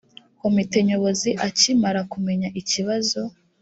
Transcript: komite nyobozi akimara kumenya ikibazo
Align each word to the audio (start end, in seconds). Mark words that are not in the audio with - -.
komite 0.41 0.77
nyobozi 0.87 1.29
akimara 1.47 2.01
kumenya 2.11 2.47
ikibazo 2.61 3.19